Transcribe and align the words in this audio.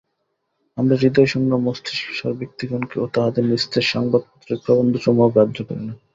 আমরা 0.77 0.95
হৃদয়শূন্য 0.97 1.51
মস্তিষ্কসার 1.65 2.33
ব্যক্তিগণকে 2.33 2.95
ও 2.99 3.15
তাহাদের 3.15 3.43
নিস্তেজ 3.45 3.85
সংবাদপত্রের 3.87 4.59
প্রবন্ধসমূহও 4.65 5.33
গ্রাহ্য 5.33 5.57
করি 5.67 5.83
না। 5.87 5.93